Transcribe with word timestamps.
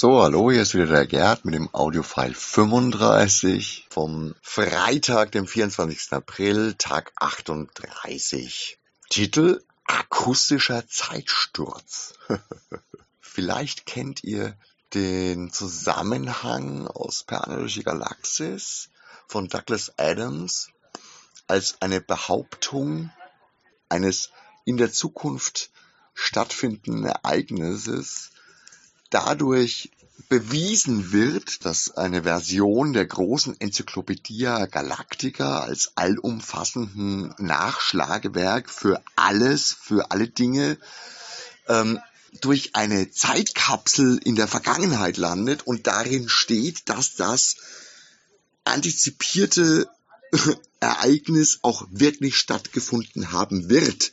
So, 0.00 0.22
hallo, 0.22 0.50
hier 0.50 0.62
ist 0.62 0.72
wieder 0.72 0.86
der 0.86 1.06
Gerd 1.06 1.44
mit 1.44 1.54
dem 1.54 1.74
Audiofile 1.74 2.32
35 2.32 3.86
vom 3.90 4.34
Freitag, 4.40 5.30
dem 5.32 5.46
24. 5.46 6.14
April, 6.14 6.72
Tag 6.78 7.12
38. 7.16 8.78
Titel 9.10 9.62
Akustischer 9.84 10.88
Zeitsturz. 10.88 12.14
Vielleicht 13.20 13.84
kennt 13.84 14.24
ihr 14.24 14.56
den 14.94 15.52
Zusammenhang 15.52 16.86
aus 16.88 17.24
Per 17.24 17.46
Anna 17.46 17.56
durch 17.56 17.74
die 17.74 17.82
Galaxis 17.82 18.88
von 19.28 19.48
Douglas 19.48 19.98
Adams 19.98 20.70
als 21.46 21.76
eine 21.82 22.00
Behauptung 22.00 23.12
eines 23.90 24.30
in 24.64 24.78
der 24.78 24.90
Zukunft 24.90 25.68
stattfindenden 26.14 27.04
Ereignisses 27.04 28.30
dadurch 29.10 29.90
bewiesen 30.28 31.12
wird, 31.12 31.64
dass 31.64 31.96
eine 31.96 32.22
Version 32.22 32.92
der 32.92 33.06
großen 33.06 33.60
Enzyklopädie 33.60 34.44
Galactica 34.70 35.60
als 35.60 35.92
allumfassenden 35.96 37.34
Nachschlagewerk 37.38 38.70
für 38.70 39.02
alles, 39.16 39.72
für 39.72 40.10
alle 40.10 40.28
Dinge 40.28 40.78
ähm, 41.66 41.98
durch 42.40 42.76
eine 42.76 43.10
Zeitkapsel 43.10 44.20
in 44.24 44.36
der 44.36 44.46
Vergangenheit 44.46 45.16
landet 45.16 45.66
und 45.66 45.86
darin 45.88 46.28
steht, 46.28 46.88
dass 46.88 47.16
das 47.16 47.56
antizipierte 48.64 49.88
Ereignis 50.80 51.58
auch 51.62 51.86
wirklich 51.90 52.36
stattgefunden 52.36 53.32
haben 53.32 53.68
wird. 53.68 54.12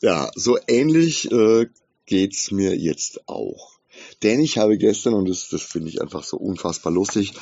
Ja, 0.00 0.30
so 0.36 0.58
ähnlich 0.68 1.30
äh, 1.32 1.66
geht's 2.06 2.52
mir 2.52 2.76
jetzt 2.76 3.28
auch. 3.28 3.75
Denn 4.22 4.40
ich 4.40 4.58
habe 4.58 4.78
gestern, 4.78 5.14
und 5.14 5.28
das, 5.28 5.48
das 5.48 5.62
finde 5.62 5.90
ich 5.90 6.00
einfach 6.00 6.24
so 6.24 6.36
unfassbar 6.38 6.92
lustig, 6.92 7.34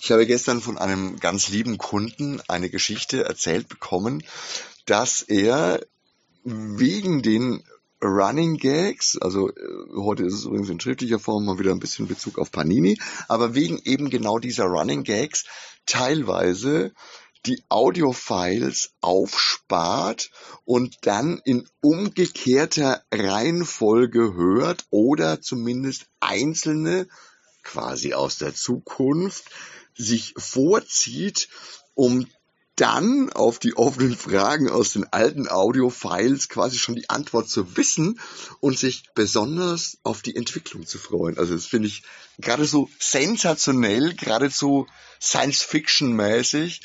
ich 0.00 0.10
habe 0.10 0.26
gestern 0.26 0.60
von 0.60 0.78
einem 0.78 1.18
ganz 1.18 1.48
lieben 1.48 1.78
Kunden 1.78 2.40
eine 2.48 2.70
Geschichte 2.70 3.24
erzählt 3.24 3.68
bekommen, 3.68 4.22
dass 4.86 5.22
er 5.22 5.80
wegen 6.44 7.22
den 7.22 7.62
Running 8.02 8.56
Gags, 8.56 9.16
also 9.20 9.50
äh, 9.50 9.52
heute 9.96 10.24
ist 10.24 10.34
es 10.34 10.44
übrigens 10.44 10.70
in 10.70 10.80
schriftlicher 10.80 11.20
Form 11.20 11.44
mal 11.44 11.58
wieder 11.58 11.70
ein 11.70 11.78
bisschen 11.78 12.08
Bezug 12.08 12.38
auf 12.38 12.50
Panini, 12.50 12.98
aber 13.28 13.54
wegen 13.54 13.78
eben 13.84 14.10
genau 14.10 14.38
dieser 14.38 14.64
Running 14.64 15.04
Gags 15.04 15.44
teilweise 15.86 16.92
die 17.46 17.62
Audiofiles 17.68 18.92
aufspart 19.00 20.30
und 20.64 20.98
dann 21.02 21.40
in 21.44 21.68
umgekehrter 21.80 23.02
Reihenfolge 23.12 24.34
hört 24.34 24.84
oder 24.90 25.40
zumindest 25.40 26.06
einzelne 26.20 27.08
quasi 27.62 28.14
aus 28.14 28.38
der 28.38 28.54
Zukunft 28.54 29.44
sich 29.94 30.34
vorzieht, 30.36 31.48
um 31.94 32.26
dann 32.76 33.30
auf 33.32 33.58
die 33.58 33.76
offenen 33.76 34.16
Fragen 34.16 34.70
aus 34.70 34.92
den 34.92 35.04
alten 35.12 35.46
Audiofiles 35.46 36.48
quasi 36.48 36.78
schon 36.78 36.94
die 36.94 37.10
Antwort 37.10 37.48
zu 37.48 37.76
wissen 37.76 38.18
und 38.60 38.78
sich 38.78 39.04
besonders 39.14 39.98
auf 40.04 40.22
die 40.22 40.34
Entwicklung 40.34 40.86
zu 40.86 40.98
freuen. 40.98 41.36
Also 41.36 41.54
das 41.54 41.66
finde 41.66 41.88
ich 41.88 42.02
gerade 42.38 42.64
so 42.64 42.88
sensationell, 42.98 44.14
geradezu 44.14 44.86
Science-Fiction-mäßig 45.20 46.80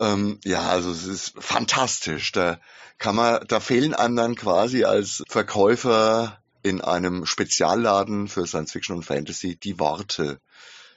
ähm, 0.00 0.40
ja, 0.44 0.68
also 0.68 0.90
es 0.90 1.04
ist 1.04 1.34
fantastisch. 1.38 2.32
Da 2.32 2.60
kann 2.98 3.16
man, 3.16 3.44
da 3.48 3.60
fehlen 3.60 3.94
einem 3.94 4.16
dann 4.16 4.34
quasi 4.34 4.84
als 4.84 5.22
Verkäufer 5.28 6.38
in 6.62 6.80
einem 6.80 7.26
Spezialladen 7.26 8.28
für 8.28 8.46
Science 8.46 8.72
Fiction 8.72 8.96
und 8.96 9.04
Fantasy 9.04 9.56
die 9.56 9.78
Worte. 9.78 10.40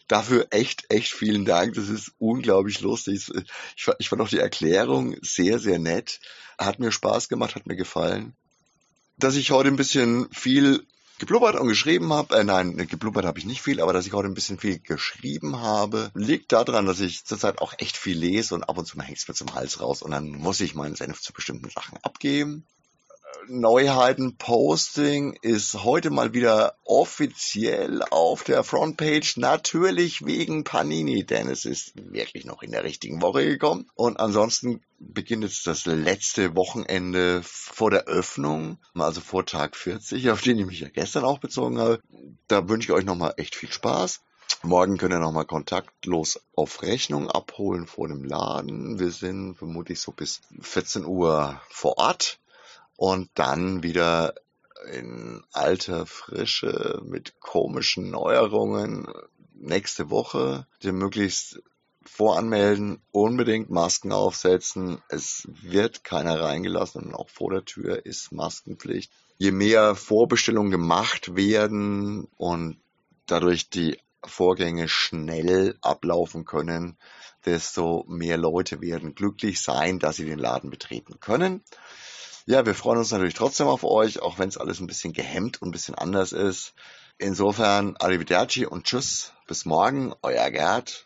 Dafür 0.08 0.48
echt, 0.52 0.86
echt 0.90 1.12
vielen 1.12 1.44
Dank. 1.44 1.76
Das 1.76 1.90
ist 1.90 2.14
unglaublich 2.18 2.80
lustig. 2.80 3.30
Ich, 3.76 3.88
ich 4.00 4.10
fand 4.10 4.22
auch 4.22 4.30
die 4.30 4.40
Erklärung 4.40 5.18
sehr, 5.22 5.60
sehr 5.60 5.80
nett. 5.80 6.22
Hat 6.58 6.80
mir 6.80 6.92
Spaß 6.92 7.28
gemacht, 7.28 7.56
hat 7.56 7.68
mir 7.68 7.76
gefallen. 7.76 8.36
Dass 9.18 9.36
ich 9.36 9.52
heute 9.52 9.70
ein 9.70 9.76
bisschen 9.76 10.30
viel 10.32 10.88
geblubbert 11.20 11.56
und 11.56 11.68
geschrieben 11.68 12.14
habe. 12.14 12.36
Äh, 12.36 12.44
nein, 12.44 12.78
geblubbert 12.78 13.26
habe 13.26 13.40
ich 13.40 13.46
nicht 13.46 13.62
viel, 13.62 13.82
aber 13.82 13.94
dass 13.94 14.06
ich 14.06 14.14
heute 14.14 14.28
ein 14.28 14.34
bisschen 14.34 14.60
viel 14.60 14.80
geschrieben 14.80 15.62
habe, 15.62 16.12
liegt 16.14 16.52
daran, 16.52 16.86
dass 16.86 17.00
ich 17.00 17.26
zurzeit 17.26 17.60
auch 17.60 17.74
echt 17.78 17.98
viel 17.98 18.18
lese 18.18 18.56
und 18.56 18.64
ab 18.64 18.78
und 18.78 18.86
zu 18.86 18.98
mal 18.98 19.04
hängt 19.04 19.18
es 19.18 19.28
mir 19.28 19.34
zum 19.34 19.54
Hals 19.54 19.80
raus 19.80 20.02
und 20.02 20.12
dann 20.12 20.30
muss 20.32 20.60
ich 20.60 20.76
meinen 20.76 20.96
Senf 20.96 21.22
zu 21.22 21.34
bestimmten 21.34 21.70
Sachen 21.70 21.98
abgeben. 22.04 22.66
Neuheiten-Posting 23.50 25.38
ist 25.42 25.84
heute 25.84 26.10
mal 26.10 26.34
wieder 26.34 26.76
offiziell 26.84 28.02
auf 28.04 28.44
der 28.44 28.64
Frontpage. 28.64 29.38
Natürlich 29.38 30.26
wegen 30.26 30.64
Panini, 30.64 31.26
denn 31.26 31.48
es 31.48 31.66
ist 31.66 31.94
wirklich 31.96 32.46
noch 32.46 32.62
in 32.62 32.72
der 32.72 32.84
richtigen 32.84 33.22
Woche 33.22 33.46
gekommen. 33.46 33.90
Und 33.96 34.20
ansonsten 34.20 34.82
beginnt 35.00 35.44
jetzt 35.44 35.66
das 35.66 35.86
letzte 35.86 36.56
Wochenende 36.56 37.42
vor 37.44 37.90
der 37.90 38.06
Öffnung, 38.06 38.80
also 38.94 39.22
vor 39.22 39.46
Tag 39.46 39.76
40, 39.76 40.30
auf 40.32 40.42
den 40.42 40.60
ich 40.60 40.66
mich 40.66 40.80
ja 40.82 40.90
gestern 40.90 41.24
auch 41.24 41.40
bezogen 41.40 41.80
habe. 41.80 42.02
Da 42.48 42.68
wünsche 42.68 42.88
ich 42.88 42.98
euch 42.98 43.06
nochmal 43.06 43.34
echt 43.38 43.56
viel 43.56 43.72
Spaß. 43.72 44.22
Morgen 44.64 44.98
könnt 44.98 45.14
ihr 45.14 45.20
nochmal 45.20 45.46
kontaktlos 45.46 46.40
auf 46.56 46.82
Rechnung 46.82 47.30
abholen 47.30 47.86
vor 47.88 48.08
dem 48.08 48.24
Laden. 48.24 49.00
Wir 49.00 49.12
sind 49.12 49.56
vermutlich 49.56 50.00
so 50.00 50.12
bis 50.12 50.42
14 50.62 51.06
Uhr 51.06 51.62
vor 51.70 51.98
Ort 51.98 52.40
und 52.98 53.30
dann 53.36 53.84
wieder 53.84 54.34
in 54.92 55.44
alter 55.54 56.06
Frische 56.06 57.02
mit 57.06 57.40
komischen 57.40 58.10
Neuerungen 58.10 59.08
nächste 59.54 60.10
Woche. 60.10 60.68
Dir 60.84 60.94
möglichst 60.94 61.62
voranmelden, 62.04 63.02
unbedingt 63.12 63.70
Masken 63.70 64.12
aufsetzen. 64.12 65.02
Es 65.10 65.48
wird 65.62 66.04
keiner 66.04 66.42
reingelassen 66.42 67.04
und 67.04 67.16
auch 67.16 67.30
vor 67.30 67.52
der 67.52 67.66
Tür 67.66 68.06
ist 68.06 68.32
Maskenpflicht. 68.32 69.12
Je 69.38 69.52
mehr 69.52 69.96
Vorbestellungen 69.96 70.72
gemacht 70.72 71.36
werden 71.36 72.28
und 72.38 72.80
dadurch 73.28 73.70
die 73.70 74.00
Vorgänge 74.26 74.88
schnell 74.88 75.78
ablaufen 75.82 76.46
können, 76.46 76.98
desto 77.46 78.04
mehr 78.08 78.38
Leute 78.38 78.82
werden 78.82 79.14
glücklich 79.14 79.62
sein, 79.62 80.00
dass 80.00 80.16
sie 80.16 80.26
den 80.26 80.40
Laden 80.40 80.70
betreten 80.70 81.20
können. 81.20 81.64
Ja, 82.50 82.66
wir 82.66 82.76
freuen 82.76 82.98
uns 82.98 83.12
natürlich 83.12 83.34
trotzdem 83.34 83.68
auf 83.68 83.84
euch, 83.84 84.22
auch 84.22 84.40
wenn 84.40 84.48
es 84.48 84.58
alles 84.58 84.80
ein 84.80 84.88
bisschen 84.88 85.12
gehemmt 85.12 85.62
und 85.62 85.68
ein 85.68 85.72
bisschen 85.72 85.96
anders 85.96 86.32
ist. 86.32 86.74
Insofern, 87.18 87.98
arrivederci 87.98 88.66
und 88.66 88.86
tschüss. 88.86 89.34
Bis 89.48 89.66
morgen, 89.66 90.14
euer 90.22 90.50
Gerd. 90.50 91.06